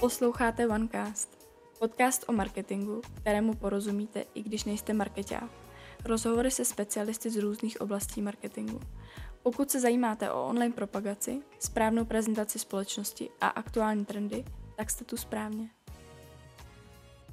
Posloucháte 0.00 0.68
OneCast, 0.68 1.48
podcast 1.78 2.24
o 2.28 2.32
marketingu, 2.32 3.00
kterému 3.14 3.54
porozumíte, 3.54 4.24
i 4.34 4.42
když 4.42 4.64
nejste 4.64 4.92
marketák. 4.92 5.50
Rozhovory 6.04 6.50
se 6.50 6.64
specialisty 6.64 7.30
z 7.30 7.36
různých 7.36 7.80
oblastí 7.80 8.22
marketingu. 8.22 8.80
Pokud 9.42 9.70
se 9.70 9.80
zajímáte 9.80 10.32
o 10.32 10.46
online 10.46 10.74
propagaci, 10.74 11.42
správnou 11.58 12.04
prezentaci 12.04 12.58
společnosti 12.58 13.30
a 13.40 13.48
aktuální 13.48 14.04
trendy, 14.04 14.44
tak 14.76 14.90
jste 14.90 15.04
tu 15.04 15.16
správně. 15.16 15.70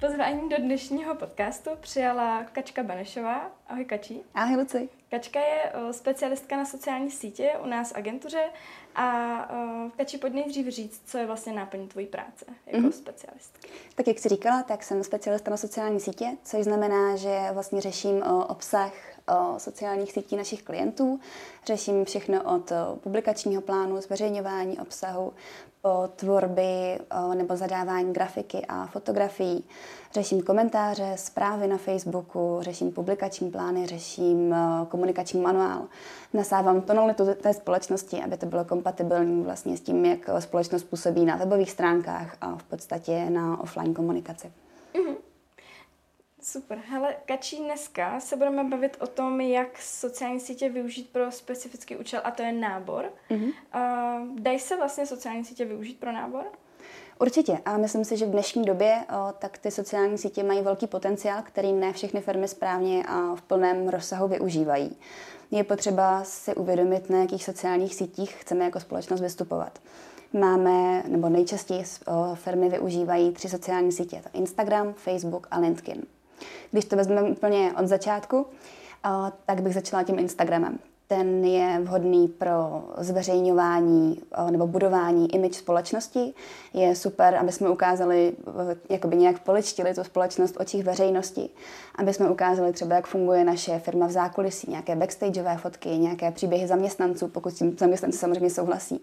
Pozvání 0.00 0.48
do 0.48 0.56
dnešního 0.56 1.14
podcastu 1.14 1.70
přijala 1.80 2.44
Kačka 2.44 2.82
Benešová. 2.82 3.50
Ahoj 3.68 3.84
Kačí. 3.84 4.22
Ahoj 4.34 4.56
Luci. 4.56 4.88
Kačka 5.10 5.40
je 5.40 5.72
specialistka 5.90 6.56
na 6.56 6.64
sociální 6.64 7.10
sítě 7.10 7.52
u 7.62 7.66
nás 7.66 7.92
v 7.92 7.96
agentuře 7.96 8.44
a 8.94 9.34
uh, 9.52 9.90
Kači, 9.90 10.18
pojď 10.18 10.32
nejdřív 10.32 10.66
říct, 10.68 11.02
co 11.06 11.18
je 11.18 11.26
vlastně 11.26 11.52
náplň 11.52 11.88
tvojí 11.88 12.06
práce 12.06 12.44
jako 12.66 12.78
mm-hmm. 12.86 12.90
specialistky. 12.90 13.68
Tak 13.94 14.06
jak 14.06 14.18
jsi 14.18 14.28
říkala, 14.28 14.62
tak 14.62 14.82
jsem 14.82 15.04
specialista 15.04 15.50
na 15.50 15.56
sociální 15.56 16.00
sítě, 16.00 16.26
což 16.44 16.64
znamená, 16.64 17.16
že 17.16 17.38
vlastně 17.52 17.80
řeším 17.80 18.22
o 18.22 18.46
obsah 18.46 18.92
sociálních 19.58 20.12
sítí 20.12 20.36
našich 20.36 20.62
klientů. 20.62 21.20
Řeším 21.66 22.04
všechno 22.04 22.42
od 22.54 22.72
publikačního 23.02 23.62
plánu, 23.62 24.00
zveřejňování 24.00 24.78
obsahu, 24.78 25.32
po 25.82 26.08
tvorby 26.16 26.98
nebo 27.34 27.56
zadávání 27.56 28.12
grafiky 28.12 28.66
a 28.68 28.86
fotografií. 28.86 29.64
Řeším 30.12 30.42
komentáře, 30.42 31.12
zprávy 31.16 31.66
na 31.66 31.76
Facebooku, 31.76 32.58
řeším 32.60 32.92
publikační 32.92 33.50
plány, 33.50 33.86
řeším 33.86 34.54
komunikační 34.88 35.40
manuál. 35.40 35.82
Nasávám 36.32 36.80
tonalitu 36.80 37.34
té 37.34 37.54
společnosti, 37.54 38.22
aby 38.22 38.36
to 38.36 38.46
bylo 38.46 38.64
kompatibilní 38.64 39.42
vlastně 39.44 39.76
s 39.76 39.80
tím, 39.80 40.04
jak 40.04 40.18
společnost 40.38 40.84
působí 40.84 41.24
na 41.24 41.36
webových 41.36 41.70
stránkách 41.70 42.36
a 42.40 42.56
v 42.56 42.62
podstatě 42.64 43.30
na 43.30 43.60
offline 43.60 43.94
komunikaci. 43.94 44.52
Super. 46.52 46.78
Hele, 46.88 47.16
Kačí, 47.26 47.56
dneska 47.56 48.20
se 48.20 48.36
budeme 48.36 48.64
bavit 48.64 48.96
o 49.00 49.06
tom, 49.06 49.40
jak 49.40 49.78
sociální 49.82 50.40
sítě 50.40 50.68
využít 50.68 51.10
pro 51.12 51.32
specifický 51.32 51.96
účel, 51.96 52.20
a 52.24 52.30
to 52.30 52.42
je 52.42 52.52
nábor. 52.52 53.12
Mm-hmm. 53.30 53.52
Uh, 53.74 54.40
dají 54.40 54.58
se 54.58 54.76
vlastně 54.76 55.06
sociální 55.06 55.44
sítě 55.44 55.64
využít 55.64 56.00
pro 56.00 56.12
nábor? 56.12 56.44
Určitě. 57.18 57.58
A 57.64 57.76
myslím 57.76 58.04
si, 58.04 58.16
že 58.16 58.26
v 58.26 58.30
dnešní 58.30 58.64
době 58.64 58.98
o, 59.08 59.32
tak 59.32 59.58
ty 59.58 59.70
sociální 59.70 60.18
sítě 60.18 60.42
mají 60.42 60.62
velký 60.62 60.86
potenciál, 60.86 61.42
který 61.42 61.72
ne 61.72 61.92
všechny 61.92 62.20
firmy 62.20 62.48
správně 62.48 63.04
a 63.08 63.34
v 63.34 63.42
plném 63.42 63.88
rozsahu 63.88 64.28
využívají. 64.28 64.96
Je 65.50 65.64
potřeba 65.64 66.24
si 66.24 66.54
uvědomit, 66.54 67.10
na 67.10 67.18
jakých 67.18 67.44
sociálních 67.44 67.94
sítích 67.94 68.34
chceme 68.34 68.64
jako 68.64 68.80
společnost 68.80 69.20
vystupovat. 69.20 69.78
Máme, 70.32 71.02
nebo 71.08 71.28
nejčastěji 71.28 71.84
o, 72.06 72.34
firmy 72.34 72.68
využívají 72.68 73.32
tři 73.32 73.48
sociální 73.48 73.92
sítě. 73.92 74.22
To 74.22 74.38
Instagram, 74.38 74.92
Facebook 74.92 75.46
a 75.50 75.58
LinkedIn. 75.58 76.02
Když 76.70 76.84
to 76.84 76.96
vezmeme 76.96 77.22
úplně 77.30 77.72
od 77.80 77.86
začátku, 77.86 78.46
tak 79.46 79.62
bych 79.62 79.74
začala 79.74 80.02
tím 80.02 80.18
Instagramem 80.18 80.78
ten 81.08 81.44
je 81.44 81.80
vhodný 81.82 82.28
pro 82.28 82.82
zveřejňování 82.98 84.20
eh, 84.32 84.50
nebo 84.50 84.66
budování 84.66 85.34
image 85.34 85.54
společnosti. 85.54 86.34
Je 86.74 86.96
super, 86.96 87.34
aby 87.34 87.52
jsme 87.52 87.70
ukázali, 87.70 88.32
eh, 88.70 88.76
jakoby 88.88 89.16
nějak 89.16 89.38
poličtili 89.38 89.94
tu 89.94 90.04
společnost 90.04 90.54
v 90.54 90.60
očích 90.60 90.84
veřejnosti, 90.84 91.48
aby 91.94 92.14
jsme 92.14 92.30
ukázali 92.30 92.72
třeba, 92.72 92.96
jak 92.96 93.06
funguje 93.06 93.44
naše 93.44 93.78
firma 93.78 94.06
v 94.06 94.10
zákulisí, 94.10 94.70
nějaké 94.70 94.96
backstageové 94.96 95.56
fotky, 95.56 95.88
nějaké 95.88 96.30
příběhy 96.30 96.66
zaměstnanců, 96.66 97.28
pokud 97.28 97.50
s 97.50 97.54
tím 97.54 97.76
zaměstnanci 97.78 98.18
samozřejmě 98.18 98.50
souhlasí. 98.50 99.00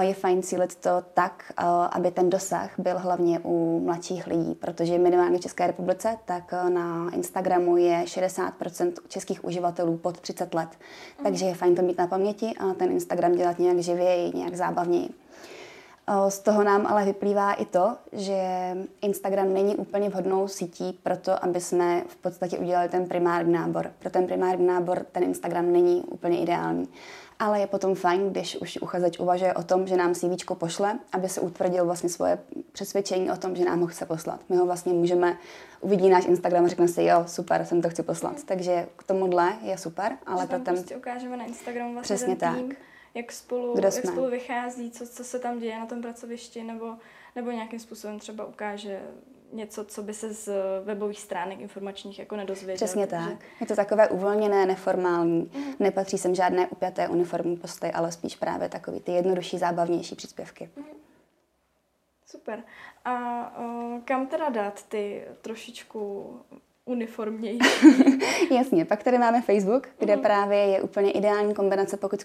Je 0.00 0.14
fajn 0.14 0.42
cílit 0.42 0.74
to 0.74 1.02
tak, 1.14 1.52
eh, 1.58 1.64
aby 1.90 2.10
ten 2.10 2.30
dosah 2.30 2.70
byl 2.78 2.98
hlavně 2.98 3.40
u 3.44 3.80
mladších 3.84 4.26
lidí, 4.26 4.54
protože 4.54 4.98
minimálně 4.98 5.38
v 5.38 5.40
České 5.40 5.66
republice, 5.66 6.16
tak 6.24 6.52
na 6.52 7.10
Instagramu 7.14 7.76
je 7.76 8.02
60% 8.06 8.92
českých 9.08 9.44
uživatelů 9.44 9.96
pod 9.96 10.20
30 10.20 10.54
let. 10.54 10.68
Takže 11.22 11.41
takže 11.42 11.50
je 11.50 11.54
fajn 11.54 11.74
to 11.74 11.82
mít 11.82 11.98
na 11.98 12.06
paměti 12.06 12.52
a 12.58 12.74
ten 12.74 12.92
Instagram 12.92 13.32
dělat 13.32 13.58
nějak 13.58 13.78
živěji, 13.78 14.32
nějak 14.34 14.56
zábavněji. 14.56 15.08
Z 16.28 16.38
toho 16.38 16.64
nám 16.64 16.86
ale 16.86 17.04
vyplývá 17.04 17.52
i 17.52 17.64
to, 17.64 17.96
že 18.12 18.36
Instagram 19.00 19.52
není 19.52 19.76
úplně 19.76 20.08
vhodnou 20.08 20.48
sítí 20.48 20.98
pro 21.02 21.16
to, 21.16 21.44
aby 21.44 21.60
jsme 21.60 22.02
v 22.08 22.16
podstatě 22.16 22.58
udělali 22.58 22.88
ten 22.88 23.06
primární 23.06 23.52
nábor. 23.52 23.90
Pro 23.98 24.10
ten 24.10 24.26
primární 24.26 24.66
nábor 24.66 25.06
ten 25.12 25.22
Instagram 25.22 25.72
není 25.72 26.02
úplně 26.02 26.42
ideální. 26.42 26.88
Ale 27.38 27.60
je 27.60 27.66
potom 27.66 27.94
fajn, 27.94 28.30
když 28.30 28.56
už 28.56 28.78
uchazeč 28.82 29.18
uvažuje 29.18 29.54
o 29.54 29.62
tom, 29.62 29.86
že 29.86 29.96
nám 29.96 30.14
CV 30.14 30.54
pošle, 30.54 30.98
aby 31.12 31.28
se 31.28 31.40
utvrdil 31.40 31.84
vlastně 31.84 32.08
svoje 32.08 32.38
přesvědčení 32.72 33.30
o 33.30 33.36
tom, 33.36 33.56
že 33.56 33.64
nám 33.64 33.80
ho 33.80 33.86
chce 33.86 34.06
poslat. 34.06 34.40
My 34.48 34.56
ho 34.56 34.66
vlastně 34.66 34.92
můžeme, 34.92 35.36
uvidí 35.80 36.08
náš 36.08 36.26
Instagram 36.26 36.64
a 36.64 36.68
řekne 36.68 36.88
si, 36.88 37.02
jo, 37.02 37.24
super, 37.26 37.64
jsem 37.64 37.82
to 37.82 37.88
chci 37.88 38.02
poslat. 38.02 38.44
Takže 38.44 38.86
k 38.96 39.02
tomuhle 39.02 39.52
je 39.62 39.78
super. 39.78 40.16
Ale 40.26 40.42
že 40.42 40.48
tam 40.48 40.62
prostě 40.62 40.96
ukážeme 40.96 41.36
na 41.36 41.44
Instagramu 41.44 41.92
vlastně 41.92 42.16
Přesně 42.16 42.36
ten 42.36 42.54
tým, 42.54 42.68
tak. 42.68 42.78
Jak 43.14 43.32
spolu, 43.32 43.74
jak 43.82 43.92
spolu 43.92 44.30
vychází, 44.30 44.90
co, 44.90 45.06
co 45.06 45.24
se 45.24 45.38
tam 45.38 45.58
děje 45.58 45.78
na 45.78 45.86
tom 45.86 46.02
pracovišti, 46.02 46.62
nebo, 46.62 46.96
nebo 47.36 47.50
nějakým 47.50 47.78
způsobem 47.78 48.18
třeba 48.18 48.44
ukáže 48.44 49.00
něco, 49.52 49.84
co 49.84 50.02
by 50.02 50.14
se 50.14 50.32
z 50.32 50.48
webových 50.84 51.20
stránek 51.20 51.60
informačních 51.60 52.18
jako 52.18 52.36
nedozvěděl. 52.36 52.86
Přesně 52.86 53.06
takže... 53.06 53.30
tak. 53.30 53.44
Je 53.60 53.66
to 53.66 53.76
takové 53.76 54.08
uvolněné, 54.08 54.66
neformální. 54.66 55.50
Mm. 55.54 55.74
Nepatří 55.78 56.18
sem 56.18 56.34
žádné 56.34 56.68
upjaté 56.68 57.08
uniformní 57.08 57.56
posty, 57.56 57.92
ale 57.92 58.12
spíš 58.12 58.36
právě 58.36 58.68
takový 58.68 59.00
ty 59.00 59.12
jednodušší, 59.12 59.58
zábavnější 59.58 60.14
příspěvky. 60.14 60.70
Mm. 60.76 60.84
Super. 62.26 62.62
A 63.04 63.14
o, 63.58 64.00
kam 64.04 64.26
teda 64.26 64.48
dát 64.48 64.82
ty 64.82 65.24
trošičku 65.42 66.30
uniformnější. 66.86 67.58
Jasně, 68.54 68.84
pak 68.84 69.02
tady 69.02 69.18
máme 69.18 69.42
Facebook, 69.42 69.88
kde 69.98 70.16
mm. 70.16 70.22
právě 70.22 70.58
je 70.58 70.82
úplně 70.82 71.10
ideální 71.10 71.54
kombinace, 71.54 71.96
pokud 71.96 72.20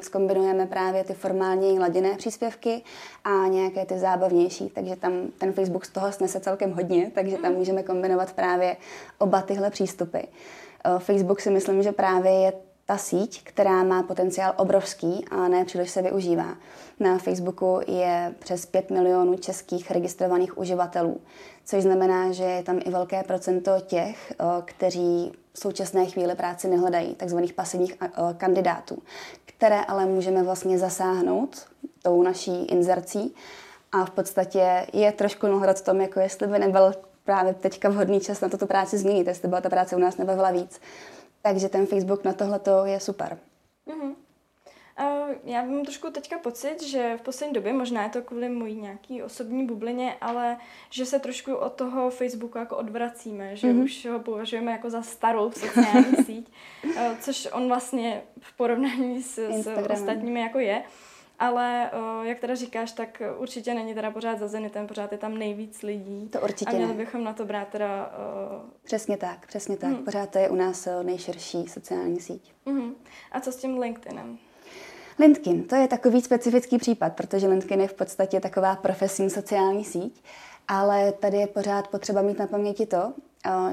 zkombinujeme 0.00 0.66
právě 0.66 1.04
ty 1.04 1.14
formální 1.14 1.78
ladinné 1.78 2.16
příspěvky 2.16 2.82
a 3.24 3.46
nějaké 3.46 3.86
ty 3.86 3.98
zábavnější, 3.98 4.70
takže 4.74 4.96
tam 4.96 5.12
ten 5.38 5.52
Facebook 5.52 5.84
z 5.84 5.90
toho 5.90 6.12
snese 6.12 6.40
celkem 6.40 6.72
hodně, 6.72 7.10
takže 7.14 7.36
tam 7.36 7.50
mhm. 7.50 7.58
můžeme 7.58 7.82
kombinovat 7.82 8.32
právě 8.32 8.76
oba 9.18 9.42
tyhle 9.42 9.70
přístupy. 9.70 10.18
Facebook 10.98 11.40
si 11.40 11.50
myslím, 11.50 11.82
že 11.82 11.92
právě 11.92 12.32
je 12.32 12.52
ta 12.86 12.98
síť, 12.98 13.44
která 13.44 13.82
má 13.82 14.02
potenciál 14.02 14.54
obrovský 14.56 15.24
a 15.30 15.48
ne 15.48 15.64
příliš 15.64 15.90
se 15.90 16.02
využívá. 16.02 16.56
Na 17.00 17.18
Facebooku 17.18 17.80
je 17.86 18.34
přes 18.38 18.66
5 18.66 18.90
milionů 18.90 19.36
českých 19.36 19.90
registrovaných 19.90 20.58
uživatelů, 20.58 21.20
což 21.64 21.82
znamená, 21.82 22.32
že 22.32 22.44
je 22.44 22.62
tam 22.62 22.80
i 22.84 22.90
velké 22.90 23.22
procento 23.22 23.72
těch, 23.86 24.32
kteří 24.64 25.32
v 25.52 25.58
současné 25.58 26.06
chvíli 26.06 26.34
práci 26.34 26.68
nehledají, 26.68 27.14
takzvaných 27.14 27.52
pasivních 27.52 27.98
kandidátů, 28.36 29.02
které 29.44 29.80
ale 29.80 30.06
můžeme 30.06 30.42
vlastně 30.42 30.78
zasáhnout 30.78 31.66
tou 32.02 32.22
naší 32.22 32.64
inzercí 32.64 33.34
a 33.92 34.04
v 34.04 34.10
podstatě 34.10 34.86
je 34.92 35.12
trošku 35.12 35.46
nahledat 35.46 35.78
v 35.78 35.84
tom, 35.84 36.00
jako 36.00 36.20
jestli 36.20 36.46
by 36.46 36.58
nebyl 36.58 36.92
právě 37.24 37.54
teďka 37.54 37.88
vhodný 37.88 38.20
čas 38.20 38.40
na 38.40 38.48
tuto 38.48 38.66
práci 38.66 38.98
změnit, 38.98 39.26
jestli 39.26 39.48
by 39.48 39.56
ta 39.60 39.68
práce 39.68 39.96
u 39.96 39.98
nás 39.98 40.16
nebavila 40.16 40.50
víc. 40.50 40.80
Takže 41.46 41.68
ten 41.68 41.86
Facebook 41.86 42.24
na 42.24 42.32
tohle 42.32 42.60
je 42.84 43.00
super. 43.00 43.38
Mm-hmm. 43.86 44.14
Uh, 45.00 45.34
já 45.44 45.62
mám 45.62 45.84
trošku 45.84 46.10
teďka 46.10 46.38
pocit, 46.38 46.82
že 46.82 47.16
v 47.16 47.20
poslední 47.20 47.54
době, 47.54 47.72
možná 47.72 48.02
je 48.02 48.08
to 48.08 48.22
kvůli 48.22 48.48
mojí 48.48 48.80
nějaký 48.80 49.22
osobní 49.22 49.66
bublině, 49.66 50.16
ale 50.20 50.56
že 50.90 51.06
se 51.06 51.18
trošku 51.18 51.54
od 51.54 51.72
toho 51.72 52.10
Facebooku 52.10 52.58
jako 52.58 52.76
odvracíme, 52.76 53.56
že 53.56 53.66
mm-hmm. 53.66 53.84
už 53.84 54.06
ho 54.06 54.18
považujeme 54.18 54.72
jako 54.72 54.90
za 54.90 55.02
starou 55.02 55.50
sociální 55.50 56.16
síť, 56.24 56.48
uh, 56.84 56.92
což 57.20 57.48
on 57.52 57.68
vlastně 57.68 58.22
v 58.40 58.56
porovnání 58.56 59.22
s, 59.22 59.38
s 59.50 59.66
ostatními 59.90 60.40
jako 60.40 60.58
je. 60.58 60.82
Ale 61.38 61.90
o, 61.90 62.22
jak 62.22 62.40
teda 62.40 62.54
říkáš, 62.54 62.92
tak 62.92 63.22
určitě 63.38 63.74
není 63.74 63.94
teda 63.94 64.10
pořád 64.10 64.38
za 64.38 64.48
Zenitem, 64.48 64.86
pořád 64.86 65.12
je 65.12 65.18
tam 65.18 65.38
nejvíc 65.38 65.82
lidí. 65.82 66.28
To 66.28 66.40
určitě 66.40 66.70
A 66.70 66.74
měli 66.74 66.92
ne. 66.92 67.04
bychom 67.04 67.24
na 67.24 67.32
to 67.32 67.44
brát 67.44 67.68
teda... 67.68 68.12
O... 68.18 68.60
Přesně 68.84 69.16
tak, 69.16 69.46
přesně 69.46 69.76
tak. 69.76 69.90
Hmm. 69.90 70.04
Pořád 70.04 70.30
to 70.30 70.38
je 70.38 70.48
u 70.48 70.54
nás 70.54 70.88
nejširší 71.02 71.68
sociální 71.68 72.20
síť. 72.20 72.52
Hmm. 72.66 72.94
A 73.32 73.40
co 73.40 73.52
s 73.52 73.56
tím 73.56 73.78
LinkedInem? 73.78 74.38
LinkedIn, 75.18 75.64
to 75.64 75.74
je 75.74 75.88
takový 75.88 76.20
specifický 76.20 76.78
případ, 76.78 77.16
protože 77.16 77.48
LinkedIn 77.48 77.80
je 77.80 77.88
v 77.88 77.94
podstatě 77.94 78.40
taková 78.40 78.76
profesní 78.76 79.30
sociální 79.30 79.84
síť, 79.84 80.22
ale 80.68 81.12
tady 81.12 81.36
je 81.36 81.46
pořád 81.46 81.88
potřeba 81.88 82.22
mít 82.22 82.38
na 82.38 82.46
paměti 82.46 82.86
to, 82.86 83.12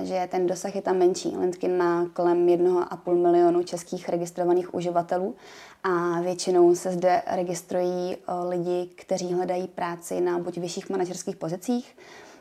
že 0.04 0.28
ten 0.32 0.48
dosah 0.48 0.76
je 0.76 0.82
tam 0.82 0.98
menší. 0.98 1.38
LinkedIn 1.38 1.78
má 1.78 2.06
kolem 2.14 2.46
1,5 2.48 3.16
milionu 3.16 3.64
českých 3.64 4.10
registrovaných 4.10 4.74
uživatelů 4.74 5.36
a 5.84 6.22
většinou 6.22 6.76
se 6.76 6.92
zde 6.92 7.22
registrují 7.28 8.18
lidi, 8.50 8.90
kteří 8.96 9.34
hledají 9.34 9.68
práci 9.68 10.22
na 10.22 10.40
buď 10.40 10.58
vyšších 10.58 10.90
manažerských 10.90 11.36
pozicích, 11.36 11.98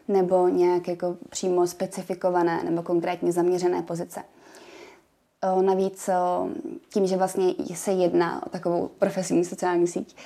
nebo 0.09 0.49
nějak 0.49 0.89
jako 0.89 1.17
přímo 1.29 1.67
specifikované 1.67 2.63
nebo 2.65 2.83
konkrétně 2.83 3.33
zaměřené 3.33 3.83
pozice. 3.83 4.23
Navíc 5.61 6.11
tím, 6.93 7.07
že 7.07 7.17
vlastně 7.17 7.55
se 7.75 7.93
jedná 7.93 8.47
o 8.47 8.49
takovou 8.49 8.89
profesní 8.99 9.45
sociální 9.45 9.87
síť, 9.87 10.17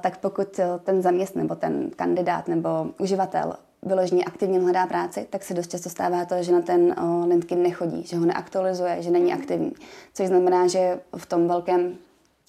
tak 0.00 0.18
pokud 0.18 0.60
ten 0.84 1.02
zaměstnanec 1.02 1.48
nebo 1.48 1.54
ten 1.54 1.90
kandidát 1.96 2.48
nebo 2.48 2.68
uživatel 3.00 3.54
vyloženě 3.82 4.24
aktivně 4.24 4.60
hledá 4.60 4.86
práci, 4.86 5.26
tak 5.30 5.44
se 5.44 5.54
dost 5.54 5.70
často 5.70 5.90
stává 5.90 6.24
to, 6.24 6.42
že 6.42 6.52
na 6.52 6.62
ten 6.62 6.94
LinkedIn 7.26 7.62
nechodí, 7.62 8.02
že 8.02 8.16
ho 8.16 8.26
neaktualizuje, 8.26 9.02
že 9.02 9.10
není 9.10 9.32
aktivní. 9.32 9.72
Což 10.14 10.26
znamená, 10.26 10.66
že 10.66 11.00
v 11.16 11.26
tom 11.26 11.48
velkém 11.48 11.96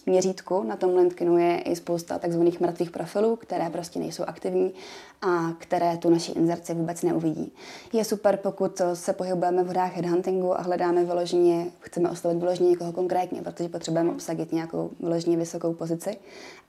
měřítku 0.05 0.63
na 0.63 0.75
tom 0.75 0.95
LinkedInu 0.95 1.37
je 1.37 1.61
i 1.61 1.75
spousta 1.75 2.19
takzvaných 2.19 2.59
mrtvých 2.59 2.91
profilů, 2.91 3.35
které 3.35 3.69
prostě 3.69 3.99
nejsou 3.99 4.23
aktivní 4.23 4.73
a 5.21 5.53
které 5.57 5.97
tu 5.97 6.09
naši 6.09 6.31
inzerci 6.31 6.73
vůbec 6.73 7.01
neuvidí. 7.03 7.53
Je 7.93 8.03
super, 8.05 8.37
pokud 8.37 8.81
se 8.93 9.13
pohybujeme 9.13 9.63
v 9.63 9.67
hrách 9.67 9.95
headhuntingu 9.95 10.59
a 10.59 10.61
hledáme 10.61 11.03
vyloženě, 11.03 11.65
chceme 11.79 12.09
oslovit 12.09 12.39
vyloženě 12.39 12.69
někoho 12.69 12.91
konkrétně, 12.91 13.41
protože 13.41 13.69
potřebujeme 13.69 14.11
obsadit 14.11 14.51
nějakou 14.51 14.91
vyloženě 14.99 15.37
vysokou 15.37 15.73
pozici, 15.73 16.17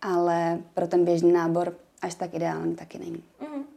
ale 0.02 0.58
pro 0.74 0.86
ten 0.86 1.04
běžný 1.04 1.32
nábor 1.32 1.74
až 2.02 2.14
tak 2.14 2.34
ideální 2.34 2.76
taky 2.76 2.98
není. 2.98 3.22
Mm. 3.40 3.73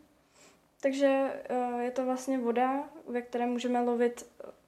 Takže 0.81 1.41
uh, 1.73 1.79
je 1.79 1.91
to 1.91 2.05
vlastně 2.05 2.37
voda, 2.37 2.89
ve 3.07 3.21
které 3.21 3.45
můžeme 3.45 3.81
lovit 3.81 4.25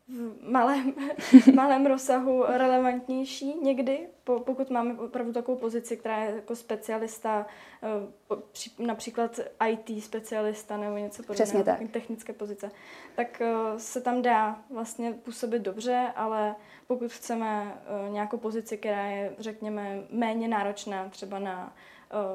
v 0.09 0.49
malém, 0.51 0.93
malém 1.55 1.85
rozsahu 1.85 2.43
relevantnější 2.47 3.59
někdy, 3.63 4.07
po, 4.23 4.39
pokud 4.39 4.69
máme 4.69 4.93
opravdu 4.93 5.33
takovou 5.33 5.57
pozici, 5.57 5.97
která 5.97 6.23
je 6.23 6.35
jako 6.35 6.55
specialista, 6.55 7.45
eh, 7.83 8.85
například 8.85 9.39
IT 9.69 10.03
specialista 10.03 10.77
nebo 10.77 10.97
něco 10.97 11.23
podobného, 11.23 11.63
tak. 11.63 11.79
technické 11.91 12.33
pozice, 12.33 12.71
tak 13.15 13.41
eh, 13.41 13.79
se 13.79 14.01
tam 14.01 14.21
dá 14.21 14.61
vlastně 14.69 15.13
působit 15.13 15.61
dobře, 15.61 16.11
ale 16.15 16.55
pokud 16.87 17.11
chceme 17.11 17.77
eh, 18.07 18.09
nějakou 18.09 18.37
pozici, 18.37 18.77
která 18.77 19.05
je, 19.05 19.35
řekněme, 19.39 20.03
méně 20.09 20.47
náročná 20.47 21.09
třeba 21.09 21.39
na 21.39 21.75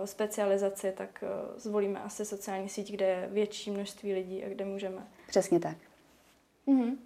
specializaci, 0.05 0.93
tak 0.97 1.25
zvolíme 1.57 2.01
asi 2.01 2.25
sociální 2.25 2.69
síť, 2.69 2.93
kde 2.93 3.07
je 3.07 3.29
větší 3.33 3.71
množství 3.71 4.15
lidí 4.15 4.45
a 4.45 4.49
kde 4.49 4.65
můžeme. 4.65 5.07
Přesně 5.29 5.61
tak. 5.61 5.77
Mm-hmm. 6.69 6.97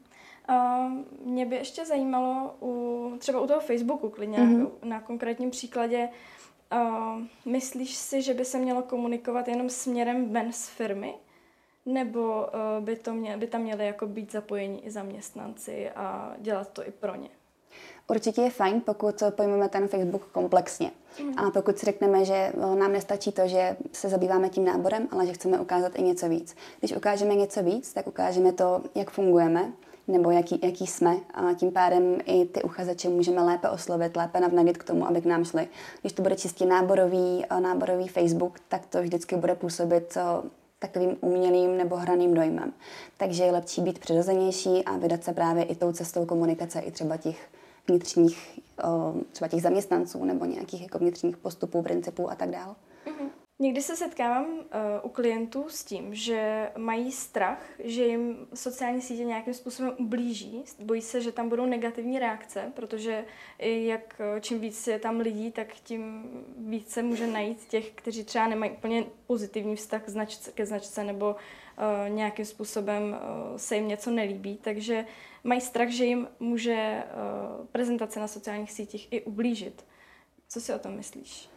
Uh, 0.51 0.93
mě 1.27 1.47
by 1.47 1.57
ještě 1.57 1.87
zajímalo 1.87 2.57
u, 2.63 3.13
třeba 3.19 3.41
u 3.41 3.47
toho 3.47 3.61
Facebooku 3.61 4.11
klidně 4.11 4.39
mm-hmm. 4.39 4.71
na 4.83 5.01
konkrétním 5.01 5.51
příkladě. 5.51 6.09
Uh, 6.73 7.23
myslíš 7.45 7.95
si, 7.95 8.23
že 8.23 8.35
by 8.35 8.45
se 8.45 8.59
mělo 8.59 8.83
komunikovat 8.83 9.49
jenom 9.49 9.71
směrem 9.71 10.33
ven 10.33 10.53
z 10.53 10.69
firmy? 10.69 11.15
Nebo 11.87 12.47
uh, 12.79 12.85
by, 12.85 12.97
to 12.97 13.15
mě, 13.15 13.37
by 13.37 13.47
tam 13.47 13.61
měli 13.61 13.87
jako 13.87 14.07
být 14.07 14.33
zapojeni 14.33 14.79
i 14.79 14.91
zaměstnanci 14.91 15.91
a 15.91 16.35
dělat 16.39 16.73
to 16.73 16.89
i 16.89 16.91
pro 16.91 17.15
ně? 17.15 17.29
Určitě 18.11 18.43
je 18.43 18.51
fajn, 18.51 18.81
pokud 18.81 19.23
pojmeme 19.31 19.69
ten 19.69 19.89
Facebook 19.89 20.23
komplexně. 20.33 20.91
Mm. 21.23 21.39
A 21.39 21.51
pokud 21.51 21.79
si 21.79 21.87
řekneme, 21.87 22.25
že 22.25 22.53
nám 22.79 22.93
nestačí 22.93 23.33
to, 23.33 23.49
že 23.49 23.77
se 23.93 24.09
zabýváme 24.09 24.49
tím 24.49 24.65
náborem, 24.65 25.09
ale 25.11 25.27
že 25.27 25.33
chceme 25.33 25.61
ukázat 25.61 25.93
i 25.95 26.03
něco 26.03 26.29
víc. 26.29 26.57
Když 26.79 26.97
ukážeme 26.97 27.35
něco 27.35 27.63
víc, 27.63 27.93
tak 27.93 28.07
ukážeme 28.07 28.53
to, 28.53 28.83
jak 28.95 29.11
fungujeme, 29.11 29.73
nebo 30.09 30.31
jaký, 30.31 30.61
jaký 30.63 30.87
jsme 30.87 31.17
a 31.35 31.55
tím 31.55 31.71
pádem 31.71 32.19
i 32.25 32.45
ty 32.45 32.63
uchazeče 32.63 33.09
můžeme 33.09 33.43
lépe 33.43 33.69
oslovit, 33.69 34.17
lépe 34.17 34.41
navnadit 34.41 34.79
k 34.79 34.85
tomu, 34.85 35.07
aby 35.07 35.21
k 35.21 35.27
nám 35.27 35.45
šli. 35.45 35.69
Když 36.01 36.13
to 36.13 36.23
bude 36.23 36.37
čistě 36.37 36.67
náborový, 36.67 37.45
náborový 37.61 38.09
Facebook, 38.09 38.61
tak 38.69 38.87
to 38.87 39.03
vždycky 39.03 39.37
bude 39.37 39.55
působit 39.55 40.19
takovým 40.79 41.17
umělým 41.21 41.77
nebo 41.77 41.97
hraným 41.97 42.35
dojmem. 42.35 42.73
Takže 43.17 43.45
je 43.45 43.53
lepší 43.53 43.81
být 43.81 43.99
přirozenější 43.99 44.85
a 44.85 44.97
vydat 44.97 45.25
se 45.25 45.33
právě 45.33 45.65
i 45.65 45.75
tou 45.75 45.93
cestou 45.93 46.27
komunikace 46.27 46.81
i 46.81 46.91
třeba 46.91 47.17
těch 47.17 47.49
vnitřních, 47.89 48.61
třeba 49.33 49.49
těch 49.49 49.63
zaměstnanců 49.63 50.25
nebo 50.25 50.45
nějakých 50.45 50.83
jako 50.83 50.99
vnitřních 50.99 51.37
postupů, 51.37 51.83
principů 51.83 52.31
a 52.31 52.35
tak 52.35 52.51
dále. 52.51 52.75
Mm-hmm. 53.07 53.29
Někdy 53.61 53.83
se 53.83 53.97
setkávám 53.97 54.47
uh, 54.47 54.63
u 55.03 55.09
klientů 55.09 55.65
s 55.69 55.85
tím, 55.85 56.15
že 56.15 56.71
mají 56.77 57.13
strach, 57.13 57.63
že 57.79 58.05
jim 58.05 58.37
sociální 58.55 59.01
sítě 59.01 59.25
nějakým 59.25 59.55
způsobem 59.55 59.93
ublíží, 59.99 60.65
bojí 60.79 61.03
se, 61.03 61.21
že 61.21 61.33
tam 61.33 61.49
budou 61.49 61.67
negativní 61.67 62.19
reakce, 62.19 62.73
protože 62.75 63.25
jak 63.59 64.21
eh, 64.21 64.41
čím 64.41 64.61
víc 64.61 64.87
je 64.87 64.99
tam 64.99 65.21
lidí, 65.21 65.53
tak 65.53 65.75
tím 65.75 66.31
více 66.59 67.03
může 67.03 67.27
najít 67.27 67.65
těch, 67.69 67.91
kteří 67.91 68.25
třeba 68.25 68.49
nemají 68.49 68.73
úplně 68.73 69.05
pozitivní 69.27 69.77
vztah 69.77 70.05
k 70.05 70.09
značce, 70.09 70.53
ke 70.53 70.67
značce 70.67 71.05
nebo 71.05 71.31
uh, 71.31 72.15
nějakým 72.15 72.45
způsobem 72.45 73.03
uh, 73.03 73.57
se 73.57 73.77
jim 73.77 73.89
něco 73.89 74.11
nelíbí, 74.11 74.59
takže 74.63 75.05
mají 75.49 75.61
strach, 75.61 75.89
že 75.89 76.05
jim 76.05 76.29
může 76.41 77.03
uh, 77.05 77.67
prezentace 77.67 78.21
na 78.21 78.29
sociálních 78.29 78.73
sítích 78.73 79.09
i 79.11 79.23
ublížit. 79.23 79.85
Co 80.49 80.61
si 80.61 80.75
o 80.75 80.79
tom 80.79 80.97
myslíš? 80.97 81.49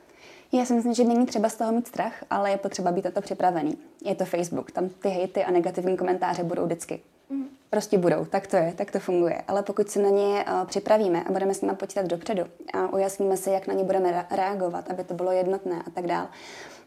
Já 0.51 0.65
si 0.65 0.73
myslím, 0.73 0.93
že 0.93 1.03
není 1.03 1.25
třeba 1.25 1.49
z 1.49 1.55
toho 1.55 1.71
mít 1.71 1.88
strach, 1.88 2.23
ale 2.29 2.51
je 2.51 2.57
potřeba 2.57 2.91
být 2.91 3.05
na 3.05 3.11
to 3.11 3.21
připravený. 3.21 3.77
Je 4.05 4.15
to 4.15 4.25
Facebook, 4.25 4.71
tam 4.71 4.89
ty 4.89 5.09
hejty 5.09 5.43
a 5.43 5.51
negativní 5.51 5.97
komentáře 5.97 6.43
budou 6.43 6.65
vždycky. 6.65 7.01
Mm. 7.29 7.45
Prostě 7.69 7.97
budou, 7.97 8.25
tak 8.25 8.47
to 8.47 8.55
je, 8.55 8.73
tak 8.77 8.91
to 8.91 8.99
funguje. 8.99 9.41
Ale 9.47 9.63
pokud 9.63 9.89
se 9.89 10.01
na 10.01 10.09
ně 10.09 10.45
uh, 10.47 10.65
připravíme 10.65 11.23
a 11.23 11.31
budeme 11.31 11.53
s 11.53 11.61
nimi 11.61 11.75
počítat 11.75 12.05
dopředu 12.05 12.43
a 12.73 12.93
ujasníme 12.93 13.38
si, 13.38 13.49
jak 13.49 13.67
na 13.67 13.73
ně 13.73 13.83
budeme 13.83 14.25
reagovat, 14.31 14.91
aby 14.91 15.03
to 15.03 15.13
bylo 15.13 15.31
jednotné 15.31 15.83
a 15.88 15.89
tak 15.89 16.07
dál, 16.07 16.27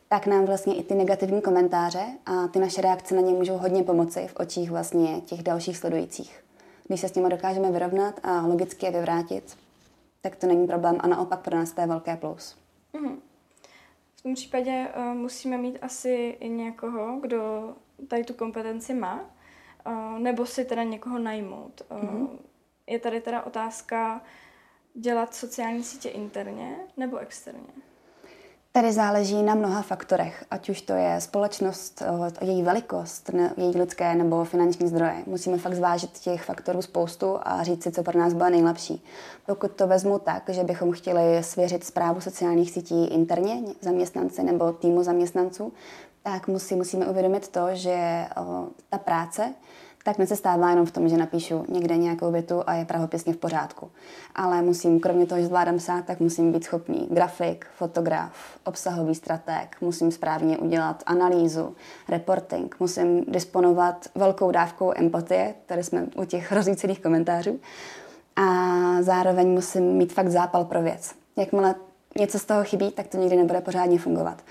tak 0.09 0.27
nám 0.27 0.45
vlastně 0.45 0.75
i 0.75 0.83
ty 0.83 0.95
negativní 0.95 1.43
komentáře 1.43 2.05
a 2.27 2.49
ty 2.49 2.59
naše 2.59 2.81
reakce 2.81 3.15
na 3.15 3.21
ně 3.21 3.33
můžou 3.33 3.57
hodně 3.57 3.83
pomoci 3.83 4.27
v 4.29 4.37
očích 4.37 4.71
vlastně 4.71 5.21
těch 5.21 5.43
dalších 5.43 5.77
sledujících. 5.77 6.45
Když 6.89 7.01
se 7.01 7.09
s 7.09 7.15
nimi 7.15 7.29
dokážeme 7.29 7.73
vyrovnat 7.73 8.21
a 8.23 8.47
logicky 8.47 8.87
je 8.87 8.93
vyvrátit, 8.93 9.57
tak 10.21 10.37
to 10.37 10.47
není 10.47 10.67
problém 10.67 10.97
a 11.01 11.07
naopak 11.07 11.41
pro 11.41 11.57
nás 11.57 11.73
to 11.73 11.81
je 11.81 11.87
velké 11.87 12.17
plus. 12.17 12.57
Mm 12.93 13.21
tom 14.25 14.35
případě 14.35 14.89
uh, 14.97 15.15
musíme 15.15 15.59
mít 15.59 15.79
asi 15.83 16.37
i 16.41 16.49
někoho, 16.49 17.21
kdo 17.21 17.75
tady 18.09 18.25
tu 18.25 18.35
kompetenci 18.35 18.95
má, 18.95 19.31
uh, 19.87 20.19
nebo 20.19 20.47
si 20.47 20.65
teda 20.65 20.83
někoho 20.83 21.19
najmout. 21.19 21.83
Uh, 21.91 21.99
mm-hmm. 21.99 22.29
Je 22.87 22.99
tady 22.99 23.21
teda 23.21 23.43
otázka 23.43 24.21
dělat 24.95 25.35
sociální 25.35 25.85
sítě 25.85 26.09
interně 26.09 26.77
nebo 26.97 27.19
externě. 27.19 27.73
Tady 28.77 28.93
záleží 28.93 29.43
na 29.43 29.55
mnoha 29.55 29.83
faktorech, 29.83 30.45
ať 30.51 30.69
už 30.69 30.81
to 30.81 30.93
je 30.93 31.21
společnost, 31.21 32.03
eh, 32.03 32.45
její 32.45 32.63
velikost, 32.63 33.31
její 33.57 33.79
lidské 33.79 34.15
nebo 34.15 34.45
finanční 34.45 34.89
zdroje. 34.89 35.15
Musíme 35.27 35.59
fakt 35.59 35.75
zvážit 35.75 36.19
těch 36.19 36.45
faktorů 36.45 36.83
spoustu 36.83 37.39
a 37.43 37.63
říct 37.63 37.83
si, 37.83 37.93
co 37.93 38.03
pro 38.03 38.19
nás 38.19 38.33
bude 38.33 38.51
nejlepší. 38.51 39.05
Pokud 39.47 39.71
to 39.71 39.87
vezmu 39.87 40.19
tak, 40.19 40.43
že 40.49 40.65
bychom 40.65 40.93
chtěli 40.93 41.43
svěřit 41.43 41.85
zprávu 41.85 42.21
sociálních 42.21 42.71
sítí 42.71 43.07
interně 43.07 43.63
zaměstnanci 43.81 44.43
nebo 44.43 44.73
týmu 44.73 45.03
zaměstnanců, 45.03 45.73
tak 46.23 46.49
musí, 46.49 46.75
musíme 46.75 47.07
uvědomit 47.07 47.49
to, 47.49 47.67
že 47.73 48.27
o, 48.37 48.67
ta 48.91 48.99
práce 48.99 49.55
tak 50.05 50.17
se 50.25 50.37
stává 50.37 50.71
jenom 50.71 50.87
v 50.87 50.91
tom, 50.91 51.09
že 51.09 51.17
napíšu 51.17 51.65
někde 51.69 51.97
nějakou 51.97 52.33
větu 52.33 52.63
a 52.67 52.75
je 52.75 52.85
pravopisně 52.85 53.33
v 53.33 53.37
pořádku. 53.37 53.91
Ale 54.35 54.63
musím, 54.63 55.01
kromě 55.01 55.27
toho, 55.27 55.41
že 55.41 55.47
zvládám 55.47 55.77
psát, 55.77 56.05
tak 56.05 56.21
musím 56.21 56.53
být 56.53 56.65
schopný 56.65 57.09
grafik, 57.11 57.67
fotograf, 57.77 58.33
obsahový 58.65 59.15
strateg, 59.15 59.77
musím 59.81 60.13
správně 60.13 60.59
udělat 60.59 61.03
analýzu, 61.07 61.75
reporting, 62.09 62.77
musím 62.81 63.25
disponovat 63.29 64.09
velkou 64.15 64.51
dávkou 64.51 64.93
empatie, 64.97 65.55
tady 65.67 65.85
jsme 65.85 66.07
u 66.17 66.25
těch 66.25 66.53
rozlícených 66.57 67.01
komentářů, 67.01 67.61
a 68.37 68.47
zároveň 69.03 69.49
musím 69.49 69.85
mít 69.85 70.13
fakt 70.13 70.29
zápal 70.29 70.65
pro 70.65 70.83
věc. 70.83 71.15
Jakmile 71.37 71.75
něco 72.19 72.39
z 72.39 72.45
toho 72.45 72.65
chybí, 72.65 72.91
tak 72.91 73.07
to 73.07 73.17
nikdy 73.17 73.37
nebude 73.37 73.61
pořádně 73.61 73.99
fungovat. 73.99 74.43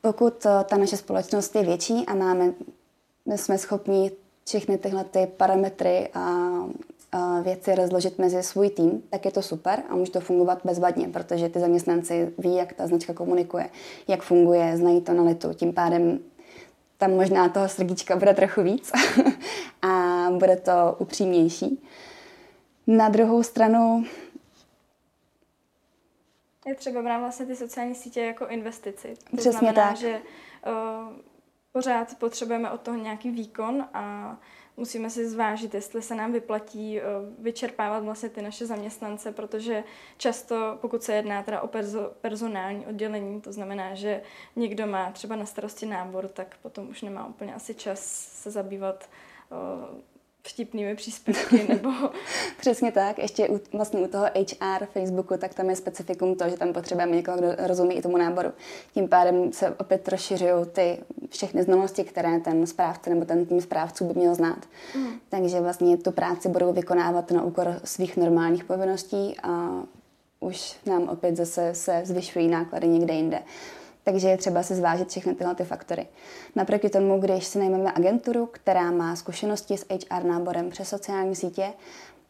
Pokud 0.00 0.46
eh, 0.46 0.64
ta 0.64 0.76
naše 0.76 0.96
společnost 0.96 1.56
je 1.56 1.62
větší 1.62 2.06
a 2.06 2.14
máme, 2.14 2.52
jsme 3.26 3.58
schopni 3.58 4.10
všechny 4.46 4.78
tyhle 4.78 5.04
ty 5.04 5.26
parametry 5.36 6.08
a, 6.14 6.20
a 7.12 7.40
věci 7.40 7.74
rozložit 7.74 8.18
mezi 8.18 8.42
svůj 8.42 8.70
tým, 8.70 9.02
tak 9.10 9.24
je 9.24 9.30
to 9.30 9.42
super 9.42 9.82
a 9.88 9.96
může 9.96 10.12
to 10.12 10.20
fungovat 10.20 10.60
bezvadně, 10.64 11.08
protože 11.08 11.48
ty 11.48 11.60
zaměstnanci 11.60 12.32
ví, 12.38 12.54
jak 12.54 12.72
ta 12.72 12.86
značka 12.86 13.14
komunikuje, 13.14 13.70
jak 14.08 14.22
funguje, 14.22 14.76
znají 14.76 15.00
tonalitu. 15.00 15.54
Tím 15.54 15.72
pádem 15.72 16.18
tam 16.98 17.10
možná 17.10 17.48
toho 17.48 17.68
srdíčka 17.68 18.16
bude 18.16 18.34
trochu 18.34 18.62
víc 18.62 18.92
a 19.82 20.26
bude 20.38 20.56
to 20.56 20.96
upřímnější. 20.98 21.82
Na 22.86 23.08
druhou 23.08 23.42
stranu 23.42 24.04
je 26.66 26.74
třeba 26.74 27.02
brát 27.02 27.18
vlastně 27.18 27.46
ty 27.46 27.56
sociální 27.56 27.94
sítě 27.94 28.20
jako 28.20 28.46
investici. 28.46 29.14
To 29.30 29.36
Přesně 29.36 29.58
znamená, 29.58 29.88
tak. 29.88 29.96
že 29.96 30.20
uh, 30.66 31.16
pořád 31.72 32.18
potřebujeme 32.18 32.70
od 32.70 32.80
toho 32.80 32.96
nějaký 32.96 33.30
výkon 33.30 33.88
a 33.94 34.36
musíme 34.76 35.10
si 35.10 35.28
zvážit, 35.28 35.74
jestli 35.74 36.02
se 36.02 36.14
nám 36.14 36.32
vyplatí 36.32 37.00
eh, 37.00 37.04
vyčerpávat 37.38 38.04
vlastně 38.04 38.28
ty 38.28 38.42
naše 38.42 38.66
zaměstnance, 38.66 39.32
protože 39.32 39.84
často, 40.16 40.78
pokud 40.80 41.02
se 41.02 41.14
jedná 41.14 41.42
teda 41.42 41.60
o 41.60 41.68
perzo, 41.68 42.12
personální 42.20 42.86
oddělení, 42.86 43.40
to 43.40 43.52
znamená, 43.52 43.94
že 43.94 44.22
někdo 44.56 44.86
má 44.86 45.12
třeba 45.12 45.36
na 45.36 45.46
starosti 45.46 45.86
nábor, 45.86 46.28
tak 46.28 46.56
potom 46.62 46.88
už 46.88 47.02
nemá 47.02 47.26
úplně 47.26 47.54
asi 47.54 47.74
čas 47.74 48.00
se 48.42 48.50
zabývat 48.50 49.10
uh, 49.50 50.11
vtipnými 50.42 50.94
příspěvky 50.94 51.66
nebo... 51.68 51.90
Přesně 52.60 52.92
tak. 52.92 53.18
Ještě 53.18 53.48
u, 53.48 53.60
vlastně 53.72 54.00
u 54.00 54.08
toho 54.08 54.24
HR 54.24 54.86
Facebooku, 54.86 55.36
tak 55.36 55.54
tam 55.54 55.70
je 55.70 55.76
specifikum 55.76 56.34
to, 56.34 56.48
že 56.48 56.56
tam 56.56 56.72
potřebujeme 56.72 57.16
někoho, 57.16 57.36
kdo 57.36 57.48
rozumí 57.58 57.94
i 57.94 58.02
tomu 58.02 58.16
náboru. 58.16 58.52
Tím 58.94 59.08
pádem 59.08 59.52
se 59.52 59.70
opět 59.70 60.08
rozšiřují 60.08 60.66
ty 60.72 60.98
všechny 61.28 61.62
znalosti, 61.62 62.04
které 62.04 62.40
ten 62.40 62.66
správce 62.66 63.10
nebo 63.10 63.24
ten 63.24 63.46
tým 63.46 63.60
správců 63.60 64.04
by 64.04 64.14
měl 64.14 64.34
znát. 64.34 64.58
Mm. 64.96 65.12
Takže 65.28 65.60
vlastně 65.60 65.96
tu 65.96 66.12
práci 66.12 66.48
budou 66.48 66.72
vykonávat 66.72 67.30
na 67.30 67.44
úkor 67.44 67.80
svých 67.84 68.16
normálních 68.16 68.64
povinností 68.64 69.36
a 69.42 69.82
už 70.40 70.76
nám 70.86 71.08
opět 71.08 71.36
zase 71.36 71.74
se 71.74 72.02
zvyšují 72.04 72.48
náklady 72.48 72.88
někde 72.88 73.14
jinde. 73.14 73.42
Takže 74.04 74.28
je 74.28 74.36
třeba 74.36 74.62
si 74.62 74.74
zvážit 74.74 75.08
všechny 75.08 75.34
tyhle 75.34 75.54
ty 75.54 75.64
faktory. 75.64 76.06
Naproti 76.56 76.88
tomu, 76.88 77.20
když 77.20 77.46
si 77.46 77.58
najmeme 77.58 77.92
agenturu, 77.94 78.46
která 78.46 78.90
má 78.90 79.16
zkušenosti 79.16 79.78
s 79.78 79.86
HR 79.90 80.24
náborem 80.24 80.70
přes 80.70 80.88
sociální 80.88 81.36
sítě, 81.36 81.72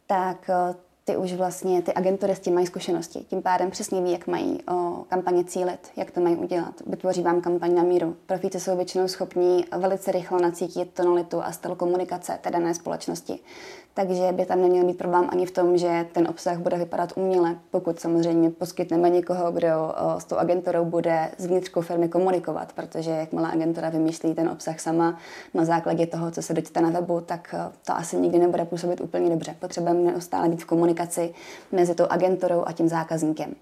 tak 0.07 0.49
eh, 0.49 0.75
ty 1.05 1.17
už 1.17 1.33
vlastně, 1.33 1.81
ty 1.81 1.93
agentury 1.93 2.35
s 2.35 2.39
tím 2.39 2.53
mají 2.53 2.67
zkušenosti. 2.67 3.19
Tím 3.19 3.41
pádem 3.41 3.71
přesně 3.71 4.01
ví, 4.01 4.11
jak 4.11 4.27
mají 4.27 4.59
o 4.71 5.05
kampaně 5.09 5.43
cílit, 5.43 5.91
jak 5.95 6.11
to 6.11 6.21
mají 6.21 6.35
udělat. 6.35 6.73
Vytvoří 6.85 7.21
vám 7.21 7.41
kampaň 7.41 7.75
na 7.75 7.83
míru. 7.83 8.15
Profíci 8.25 8.59
jsou 8.59 8.75
většinou 8.75 9.07
schopní 9.07 9.65
velice 9.77 10.11
rychle 10.11 10.41
nacítit 10.41 10.93
tonalitu 10.93 11.43
a 11.43 11.51
styl 11.51 11.75
komunikace 11.75 12.39
té 12.41 12.51
dané 12.51 12.73
společnosti 12.73 13.39
takže 13.93 14.31
by 14.31 14.45
tam 14.45 14.61
neměl 14.61 14.85
být 14.85 14.97
problém 14.97 15.25
ani 15.29 15.45
v 15.45 15.51
tom, 15.51 15.77
že 15.77 16.05
ten 16.11 16.27
obsah 16.27 16.57
bude 16.57 16.77
vypadat 16.77 17.13
uměle, 17.15 17.55
pokud 17.71 17.99
samozřejmě 17.99 18.49
poskytneme 18.49 19.09
někoho, 19.09 19.51
kdo 19.51 19.67
s 20.17 20.25
tou 20.25 20.35
agenturou 20.35 20.85
bude 20.85 21.31
z 21.37 21.45
vnitřku 21.45 21.81
firmy 21.81 22.09
komunikovat, 22.09 22.73
protože 22.73 23.11
jakmile 23.11 23.51
agentura 23.51 23.89
vymýšlí 23.89 24.33
ten 24.33 24.49
obsah 24.49 24.79
sama 24.79 25.19
na 25.53 25.65
základě 25.65 26.07
toho, 26.07 26.31
co 26.31 26.41
se 26.41 26.53
dočte 26.53 26.81
na 26.81 26.89
webu, 26.89 27.21
tak 27.21 27.55
to 27.85 27.95
asi 27.95 28.17
nikdy 28.17 28.39
nebude 28.39 28.65
působit 28.65 29.01
úplně 29.01 29.29
dobře. 29.29 29.55
Potřebujeme 29.59 30.11
neustále 30.11 30.49
být 30.49 30.61
v 30.61 30.65
komunikaci 30.65 30.92
mezi 31.71 31.95
tou 31.95 32.05
agenturou 32.09 32.63
a 32.65 32.71
tím 32.71 32.87
zákazníkem. 32.89 33.55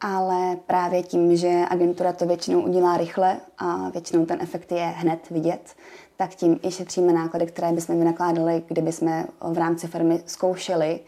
Ale 0.00 0.56
právě 0.66 1.02
tím, 1.02 1.36
že 1.36 1.64
agentura 1.70 2.12
to 2.12 2.26
většinou 2.26 2.60
udělá 2.60 2.96
rychle 2.96 3.40
a 3.58 3.88
většinou 3.88 4.26
ten 4.26 4.38
efekt 4.42 4.72
je 4.72 4.84
hned 4.86 5.30
vidět, 5.30 5.74
tak 6.16 6.30
tím 6.30 6.60
i 6.62 6.70
šetříme 6.70 7.12
náklady, 7.12 7.46
které 7.46 7.72
bychom 7.72 7.98
vynakládali, 7.98 8.62
kdyby 8.68 8.92
jsme 8.92 9.26
v 9.40 9.58
rámci 9.58 9.86
firmy 9.86 10.22
zkoušeli, 10.26 11.00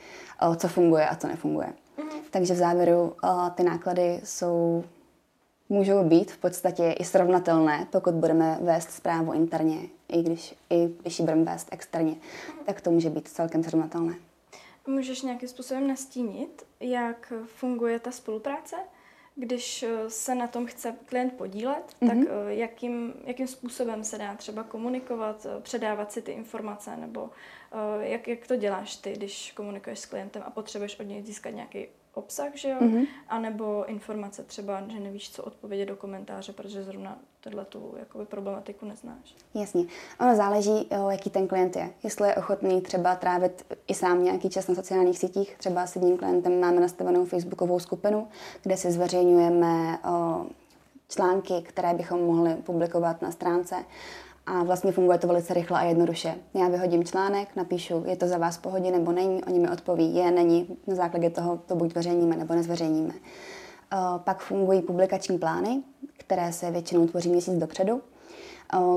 co 0.57 0.69
funguje 0.69 1.09
a 1.09 1.17
co 1.17 1.29
nefunguje. 1.29 1.67
Mm-hmm. 1.67 2.21
Takže 2.31 2.55
v 2.55 2.57
závěru 2.57 3.13
ty 3.55 3.63
náklady 3.63 4.21
jsou, 4.25 4.85
můžou 5.69 6.05
být 6.05 6.33
v 6.33 6.39
podstatě 6.39 6.93
i 6.99 7.05
srovnatelné, 7.05 7.87
pokud 7.91 8.15
budeme 8.15 8.59
vést 8.61 8.91
zprávu 8.91 9.33
interně, 9.33 9.79
i 10.09 10.23
když, 10.23 10.55
i 10.71 10.89
když 11.03 11.19
ji 11.19 11.25
budeme 11.25 11.45
vést 11.45 11.69
externě, 11.71 12.13
mm-hmm. 12.13 12.65
tak 12.67 12.81
to 12.81 12.91
může 12.91 13.11
být 13.11 13.29
celkem 13.29 13.63
srovnatelné. 13.63 14.15
Můžeš 14.87 15.23
nějakým 15.23 15.49
způsobem 15.49 15.89
nastínit, 15.89 16.67
jak 16.81 17.33
funguje 17.47 17.99
ta 17.99 18.11
spolupráce? 18.11 18.77
když 19.35 19.83
eh, 19.83 20.11
se 20.11 20.35
na 20.35 20.47
tom 20.47 20.67
chce 20.67 20.97
klient 21.07 21.33
podílet, 21.33 21.97
mm-hmm. 22.01 22.09
tak 22.09 22.19
eh, 22.19 22.55
jakým, 22.55 23.15
jakým 23.25 23.47
způsobem 23.47 24.05
se 24.05 24.19
dá 24.19 24.35
třeba 24.35 24.63
komunikovat, 24.63 25.47
eh, 25.47 25.61
předávat 25.61 26.13
si 26.13 26.23
ty 26.23 26.33
informace, 26.33 26.97
nebo 26.97 27.31
jak, 28.01 28.29
jak 28.29 28.47
to 28.47 28.57
děláš 28.57 28.97
ty, 28.97 29.13
když 29.13 29.53
komunikuješ 29.53 29.99
s 29.99 30.07
klientem 30.07 30.43
a 30.47 30.51
potřebuješ 30.51 31.01
od 31.01 31.03
něj 31.03 31.23
získat 31.23 31.51
nějaký 31.51 31.87
obsah, 32.15 32.55
že 32.55 32.69
jo? 32.69 32.79
Mm-hmm. 32.81 33.07
A 33.29 33.39
nebo 33.39 33.85
informace 33.85 34.45
třeba, 34.45 34.83
že 34.89 35.01
nevíš, 35.01 35.31
co 35.31 35.43
odpovědět 35.43 35.87
do 35.87 35.97
komentáře, 35.97 36.53
protože 36.53 36.83
zrovna 36.83 37.19
tohle 37.45 37.65
tu 37.65 37.95
jakoby 37.99 38.25
problematiku 38.25 38.87
neznáš. 38.87 39.37
Jasně. 39.55 39.85
Ono 40.21 40.37
záleží, 40.37 40.89
jaký 41.11 41.31
ten 41.31 41.49
klient 41.49 41.77
je. 41.77 41.91
Jestli 42.03 42.29
je 42.29 42.35
ochotný 42.35 42.81
třeba 42.81 43.15
trávit 43.15 43.77
i 43.87 43.95
sám 43.95 44.25
nějaký 44.25 44.51
čas 44.51 44.69
na 44.69 44.75
sociálních 44.75 45.19
sítích. 45.19 45.57
Třeba 45.59 45.87
s 45.87 45.97
jedním 45.97 46.19
klientem 46.19 46.61
máme 46.61 46.81
nastavenou 46.81 47.25
facebookovou 47.25 47.79
skupinu, 47.79 48.29
kde 48.63 48.77
si 48.77 48.93
zveřejňujeme 48.93 49.99
články, 51.09 51.55
které 51.63 51.95
bychom 51.95 52.21
mohli 52.21 52.55
publikovat 52.55 53.23
na 53.23 53.31
stránce 53.31 53.75
a 54.47 54.63
vlastně 54.63 54.93
funguje 54.93 55.19
to 55.19 55.27
velice 55.27 55.55
rychle 55.55 55.81
a 55.81 55.85
jednoduše. 55.85 56.35
Já 56.55 56.69
vyhodím 56.69 57.05
článek, 57.05 57.57
napíšu, 57.57 58.05
je 58.07 58.17
to 58.17 58.29
za 58.29 58.39
vás 58.39 58.59
pohodě 58.59 58.91
nebo 58.91 59.13
není, 59.13 59.45
oni 59.45 59.59
mi 59.59 59.71
odpoví, 59.71 60.15
je, 60.15 60.31
není, 60.31 60.77
na 60.87 60.95
základě 60.95 61.31
toho 61.31 61.61
to 61.67 61.77
buď 61.77 61.93
zveřejníme 61.93 62.37
nebo 62.37 62.55
nezveřejníme. 62.55 63.15
Pak 64.19 64.43
fungují 64.43 64.83
publikační 64.83 65.39
plány, 65.39 65.83
které 66.17 66.53
se 66.53 66.71
většinou 66.71 67.07
tvoří 67.07 67.29
měsíc 67.29 67.55
dopředu, 67.55 68.03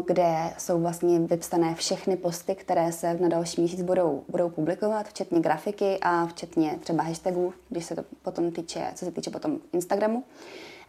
kde 0.05 0.53
jsou 0.57 0.81
vlastně 0.81 1.19
vypsané 1.19 1.75
všechny 1.75 2.17
posty, 2.17 2.55
které 2.55 2.91
se 2.91 3.13
na 3.13 3.27
další 3.27 3.61
měsíc 3.61 3.81
budou, 3.81 4.23
budou 4.29 4.49
publikovat, 4.49 5.07
včetně 5.07 5.39
grafiky 5.39 5.97
a 6.01 6.25
včetně 6.25 6.79
třeba 6.79 7.03
hashtagů, 7.03 7.53
když 7.69 7.85
se 7.85 7.95
to 7.95 8.03
potom 8.21 8.51
týče, 8.51 8.91
co 8.95 9.05
se 9.05 9.11
týče 9.11 9.29
potom 9.29 9.59
Instagramu 9.73 10.23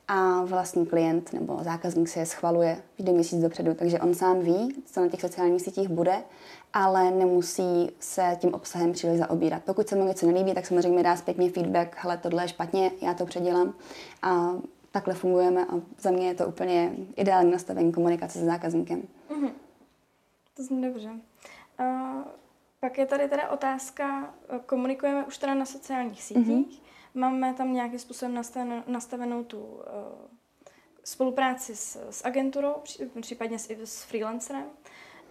a 0.08 0.44
vlastní 0.44 0.86
klient 0.86 1.32
nebo 1.32 1.58
zákazník 1.62 2.08
si 2.08 2.18
je 2.18 2.26
schvaluje 2.26 2.82
vždy 2.98 3.12
měsíc 3.12 3.42
dopředu, 3.42 3.74
takže 3.74 4.00
on 4.00 4.14
sám 4.14 4.40
ví, 4.40 4.82
co 4.86 5.00
na 5.00 5.08
těch 5.08 5.20
sociálních 5.20 5.62
sítích 5.62 5.88
bude, 5.88 6.22
ale 6.72 7.10
nemusí 7.10 7.90
se 8.00 8.36
tím 8.40 8.54
obsahem 8.54 8.92
příliš 8.92 9.18
zaobírat. 9.18 9.62
Pokud 9.64 9.88
se 9.88 9.96
mu 9.96 10.04
něco 10.04 10.26
nelíbí, 10.26 10.54
tak 10.54 10.66
samozřejmě 10.66 11.02
dá 11.02 11.16
zpětně 11.16 11.50
feedback, 11.50 11.96
hele, 11.98 12.18
tohle 12.18 12.44
je 12.44 12.48
špatně, 12.48 12.90
já 13.02 13.14
to 13.14 13.26
předělám 13.26 13.74
a 14.22 14.52
takhle 14.90 15.14
fungujeme 15.14 15.66
a 15.66 15.80
za 15.98 16.10
mě 16.10 16.28
je 16.28 16.34
to 16.34 16.46
úplně 16.46 16.92
ideální 17.16 17.50
nastavení 17.50 17.92
komunikace 17.92 18.38
s 18.38 18.44
zákazníkem. 18.44 19.02
Mm-hmm. 19.30 19.50
To 20.56 20.62
zní 20.62 20.82
dobře. 20.82 21.10
Uh, 21.80 22.22
pak 22.80 22.98
je 22.98 23.06
tady 23.06 23.28
teda 23.28 23.50
otázka, 23.50 24.34
komunikujeme 24.66 25.24
už 25.24 25.38
teda 25.38 25.54
na 25.54 25.64
sociálních 25.64 26.22
sítích, 26.22 26.46
mm-hmm. 26.46 26.85
Máme 27.16 27.54
tam 27.54 27.72
nějakým 27.72 27.98
způsobem 27.98 28.34
nastavenou, 28.34 28.82
nastavenou 28.86 29.44
tu 29.44 29.58
uh, 29.58 29.82
spolupráci 31.04 31.76
s, 31.76 32.08
s 32.10 32.24
agenturou, 32.24 32.74
případně 33.20 33.58
s, 33.58 33.70
s 33.70 34.02
freelancerem. 34.02 34.64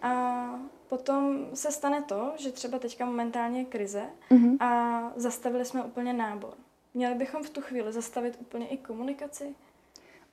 A 0.01 0.45
potom 0.87 1.47
se 1.53 1.71
stane 1.71 2.01
to, 2.01 2.33
že 2.37 2.51
třeba 2.51 2.79
teďka 2.79 3.05
momentálně 3.05 3.59
je 3.59 3.65
krize 3.65 4.03
mm-hmm. 4.31 4.57
a 4.59 5.11
zastavili 5.15 5.65
jsme 5.65 5.83
úplně 5.83 6.13
nábor. 6.13 6.53
Měli 6.93 7.15
bychom 7.15 7.43
v 7.43 7.49
tu 7.49 7.61
chvíli 7.61 7.93
zastavit 7.93 8.37
úplně 8.41 8.67
i 8.67 8.77
komunikaci? 8.77 9.55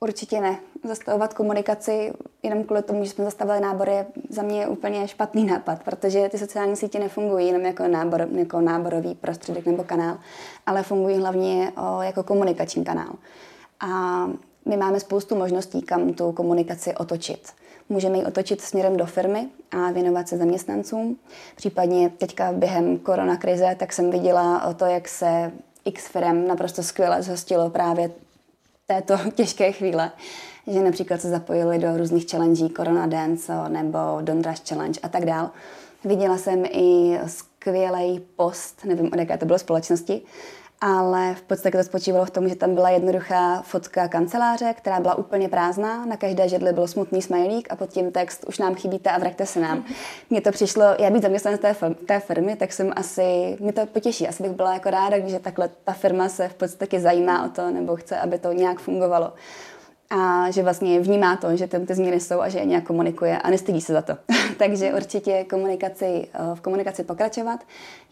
Určitě 0.03 0.41
ne. 0.41 0.59
Zastavovat 0.83 1.33
komunikaci 1.33 2.13
jenom 2.43 2.63
kvůli 2.63 2.81
tomu, 2.81 3.03
že 3.03 3.09
jsme 3.09 3.25
zastavili 3.25 3.59
nábor, 3.59 3.89
je 3.89 4.05
za 4.29 4.41
mě 4.41 4.67
úplně 4.67 5.07
špatný 5.07 5.45
nápad, 5.45 5.83
protože 5.83 6.29
ty 6.29 6.37
sociální 6.37 6.75
sítě 6.75 6.99
nefungují 6.99 7.47
jenom 7.47 7.61
jako, 7.61 7.87
nábor, 7.87 8.27
jako 8.31 8.61
náborový 8.61 9.15
prostředek 9.15 9.65
nebo 9.65 9.83
kanál, 9.83 10.17
ale 10.65 10.83
fungují 10.83 11.17
hlavně 11.17 11.71
jako 12.01 12.23
komunikační 12.23 12.83
kanál. 12.83 13.13
A 13.79 13.87
my 14.65 14.77
máme 14.77 14.99
spoustu 14.99 15.35
možností, 15.35 15.81
kam 15.81 16.13
tu 16.13 16.31
komunikaci 16.31 16.95
otočit. 16.95 17.53
Můžeme 17.89 18.17
ji 18.17 18.25
otočit 18.25 18.61
směrem 18.61 18.97
do 18.97 19.05
firmy 19.05 19.49
a 19.71 19.91
věnovat 19.91 20.27
se 20.27 20.37
zaměstnancům. 20.37 21.17
Případně 21.55 22.09
teďka 22.09 22.51
během 22.51 22.97
koronakrize, 22.97 23.75
tak 23.79 23.93
jsem 23.93 24.11
viděla 24.11 24.73
to, 24.73 24.85
jak 24.85 25.07
se 25.07 25.51
X 25.85 26.07
firm 26.07 26.47
naprosto 26.47 26.83
skvěle 26.83 27.23
zhostilo 27.23 27.69
právě 27.69 28.11
této 28.85 29.17
těžké 29.35 29.71
chvíle, 29.71 30.11
že 30.67 30.83
například 30.83 31.21
se 31.21 31.29
zapojili 31.29 31.79
do 31.79 31.97
různých 31.97 32.25
challenge, 32.31 32.69
Corona 32.69 33.07
Dance 33.07 33.69
nebo 33.69 33.97
Don't 34.21 34.45
Rush 34.45 34.69
Challenge 34.69 34.99
a 35.03 35.09
tak 35.09 35.25
dál. 35.25 35.49
Viděla 36.05 36.37
jsem 36.37 36.65
i 36.65 37.19
skvělý 37.27 38.19
post, 38.35 38.85
nevím, 38.85 39.09
od 39.13 39.19
jaké 39.19 39.37
to 39.37 39.45
bylo 39.45 39.59
společnosti, 39.59 40.21
ale 40.85 41.35
v 41.35 41.41
podstatě 41.41 41.77
to 41.77 41.83
spočívalo 41.83 42.25
v 42.25 42.31
tom, 42.31 42.49
že 42.49 42.55
tam 42.55 42.75
byla 42.75 42.89
jednoduchá 42.89 43.61
fotka 43.61 44.07
kanceláře, 44.07 44.73
která 44.77 44.99
byla 44.99 45.15
úplně 45.15 45.49
prázdná, 45.49 46.05
na 46.05 46.17
každé 46.17 46.49
židli 46.49 46.73
byl 46.73 46.87
smutný 46.87 47.21
smajlík 47.21 47.67
a 47.71 47.75
pod 47.75 47.89
tím 47.89 48.11
text 48.11 48.45
už 48.47 48.59
nám 48.59 48.75
chybíte 48.75 49.09
a 49.09 49.19
vraťte 49.19 49.45
se 49.45 49.59
nám. 49.59 49.83
Mně 50.29 50.41
to 50.41 50.51
přišlo, 50.51 50.83
já 50.99 51.09
být 51.09 51.23
zaměstnanec 51.23 51.61
té, 51.61 51.75
té 52.07 52.19
firmy, 52.19 52.55
tak 52.55 52.73
jsem 52.73 52.93
asi, 52.95 53.57
mě 53.59 53.73
to 53.73 53.85
potěší, 53.85 54.27
asi 54.27 54.43
bych 54.43 54.51
byla 54.51 54.73
jako 54.73 54.89
ráda, 54.89 55.19
když 55.19 55.33
takhle 55.41 55.69
ta 55.83 55.93
firma 55.93 56.29
se 56.29 56.47
v 56.47 56.53
podstatě 56.53 56.99
zajímá 56.99 57.45
o 57.45 57.49
to 57.49 57.71
nebo 57.71 57.95
chce, 57.95 58.17
aby 58.17 58.39
to 58.39 58.51
nějak 58.51 58.79
fungovalo 58.79 59.33
a 60.09 60.51
že 60.51 60.63
vlastně 60.63 60.99
vnímá 60.99 61.35
to, 61.37 61.57
že 61.57 61.67
tam 61.67 61.85
ty 61.85 61.95
změny 61.95 62.19
jsou 62.19 62.41
a 62.41 62.49
že 62.49 62.59
je 62.59 62.65
nějak 62.65 62.83
komunikuje 62.83 63.39
a 63.39 63.49
nestydí 63.49 63.81
se 63.81 63.93
za 63.93 64.01
to. 64.01 64.17
Takže 64.57 64.93
určitě 64.93 65.45
komunikaci, 65.49 66.27
v 66.53 66.61
komunikaci 66.61 67.03
pokračovat, 67.03 67.59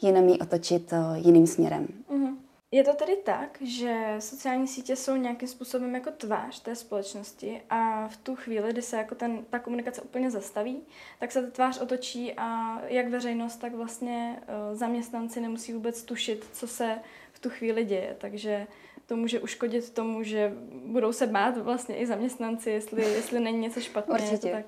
jenom 0.01 0.29
ji 0.29 0.39
otočit 0.39 0.93
jiným 1.15 1.47
směrem. 1.47 1.87
Mm-hmm. 2.11 2.40
Je 2.73 2.83
to 2.83 2.93
tedy 2.93 3.15
tak, 3.15 3.57
že 3.61 4.15
sociální 4.19 4.67
sítě 4.67 4.95
jsou 4.95 5.15
nějakým 5.15 5.47
způsobem 5.47 5.95
jako 5.95 6.11
tvář 6.11 6.59
té 6.59 6.75
společnosti 6.75 7.61
a 7.69 8.07
v 8.07 8.17
tu 8.17 8.35
chvíli, 8.35 8.71
kdy 8.71 8.81
se 8.81 8.97
jako 8.97 9.15
ten, 9.15 9.45
ta 9.49 9.59
komunikace 9.59 10.01
úplně 10.01 10.31
zastaví, 10.31 10.81
tak 11.19 11.31
se 11.31 11.41
ta 11.41 11.51
tvář 11.51 11.81
otočí 11.81 12.33
a 12.37 12.79
jak 12.87 13.07
veřejnost, 13.07 13.55
tak 13.55 13.75
vlastně 13.75 14.41
uh, 14.41 14.77
zaměstnanci 14.77 15.41
nemusí 15.41 15.73
vůbec 15.73 16.03
tušit, 16.03 16.45
co 16.53 16.67
se 16.67 16.99
v 17.33 17.39
tu 17.39 17.49
chvíli 17.49 17.85
děje. 17.85 18.15
Takže 18.19 18.67
to 19.05 19.15
může 19.15 19.39
uškodit 19.39 19.89
tomu, 19.89 20.23
že 20.23 20.53
budou 20.85 21.13
se 21.13 21.27
bát 21.27 21.57
vlastně 21.57 21.97
i 21.97 22.05
zaměstnanci, 22.05 22.69
jestli, 22.69 23.01
jestli 23.01 23.39
není 23.39 23.59
něco 23.59 23.81
špatně. 23.81 24.13
Určitě. 24.13 24.51
Tak 24.51 24.65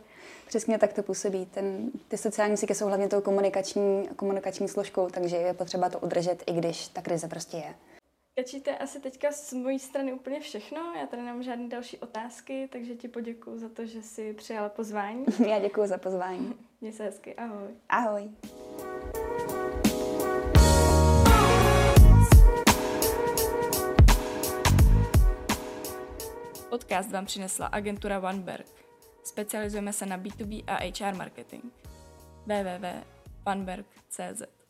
Přesně 0.47 0.77
tak 0.77 0.93
to 0.93 1.03
působí. 1.03 1.45
Ten, 1.45 1.91
ty 2.07 2.17
sociální 2.17 2.57
sítě 2.57 2.75
jsou 2.75 2.87
hlavně 2.87 3.07
tou 3.07 3.21
komunikační, 3.21 4.09
komunikační 4.15 4.67
složkou, 4.67 5.09
takže 5.09 5.37
je 5.37 5.53
potřeba 5.53 5.89
to 5.89 5.99
udržet, 5.99 6.43
i 6.47 6.53
když 6.53 6.87
ta 6.87 7.01
krize 7.01 7.27
prostě 7.27 7.57
je. 7.57 7.73
Kačí, 8.35 8.61
to 8.61 8.69
je 8.69 8.77
asi 8.77 8.99
teďka 8.99 9.31
z 9.31 9.53
mojí 9.53 9.79
strany 9.79 10.13
úplně 10.13 10.39
všechno. 10.39 10.93
Já 10.99 11.07
tady 11.07 11.21
nemám 11.21 11.43
žádné 11.43 11.67
další 11.67 11.97
otázky, 11.97 12.69
takže 12.71 12.95
ti 12.95 13.07
poděkuji 13.07 13.59
za 13.59 13.69
to, 13.69 13.85
že 13.85 14.01
jsi 14.01 14.33
přijala 14.33 14.69
pozvání. 14.69 15.25
Já 15.49 15.59
děkuji 15.59 15.87
za 15.87 15.97
pozvání. 15.97 16.53
Měj 16.81 16.93
se 16.93 17.03
hezky, 17.03 17.35
ahoj. 17.35 17.67
Ahoj. 17.89 18.29
Podcast 26.69 27.11
vám 27.11 27.25
přinesla 27.25 27.67
agentura 27.67 28.19
OneBerg. 28.19 28.67
Specializujeme 29.23 29.93
se 29.93 30.05
na 30.05 30.17
B2B 30.17 30.63
a 30.67 30.75
HR 30.75 31.15
marketing. 31.15 31.63
www.oneberg.cz 32.45 34.62